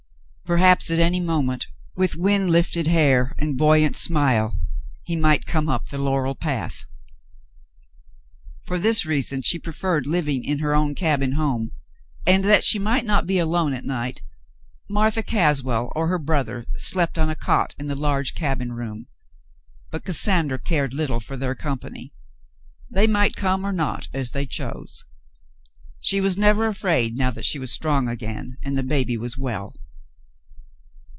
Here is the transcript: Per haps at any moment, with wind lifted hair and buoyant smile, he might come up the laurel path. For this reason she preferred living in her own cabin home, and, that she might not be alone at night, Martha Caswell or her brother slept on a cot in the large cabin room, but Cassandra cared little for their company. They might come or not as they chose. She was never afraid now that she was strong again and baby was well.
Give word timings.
Per 0.51 0.57
haps 0.57 0.91
at 0.91 0.99
any 0.99 1.21
moment, 1.21 1.67
with 1.95 2.17
wind 2.17 2.49
lifted 2.49 2.85
hair 2.85 3.33
and 3.37 3.57
buoyant 3.57 3.95
smile, 3.95 4.57
he 5.01 5.15
might 5.15 5.45
come 5.45 5.69
up 5.69 5.87
the 5.87 5.97
laurel 5.97 6.35
path. 6.35 6.85
For 8.65 8.77
this 8.77 9.05
reason 9.05 9.43
she 9.43 9.57
preferred 9.57 10.05
living 10.05 10.43
in 10.43 10.59
her 10.59 10.75
own 10.75 10.93
cabin 10.93 11.35
home, 11.39 11.71
and, 12.27 12.43
that 12.43 12.65
she 12.65 12.79
might 12.79 13.05
not 13.05 13.25
be 13.25 13.39
alone 13.39 13.71
at 13.71 13.85
night, 13.85 14.23
Martha 14.89 15.23
Caswell 15.23 15.89
or 15.95 16.07
her 16.09 16.19
brother 16.19 16.65
slept 16.75 17.17
on 17.17 17.29
a 17.29 17.35
cot 17.37 17.73
in 17.79 17.87
the 17.87 17.95
large 17.95 18.35
cabin 18.35 18.73
room, 18.73 19.07
but 19.89 20.03
Cassandra 20.03 20.59
cared 20.59 20.93
little 20.93 21.21
for 21.21 21.37
their 21.37 21.55
company. 21.55 22.11
They 22.89 23.07
might 23.07 23.37
come 23.37 23.65
or 23.65 23.71
not 23.71 24.09
as 24.13 24.31
they 24.31 24.45
chose. 24.45 25.05
She 26.01 26.19
was 26.19 26.37
never 26.37 26.67
afraid 26.67 27.15
now 27.17 27.31
that 27.31 27.45
she 27.45 27.57
was 27.57 27.71
strong 27.71 28.09
again 28.09 28.57
and 28.61 28.75
baby 28.89 29.15
was 29.17 29.37
well. 29.37 29.75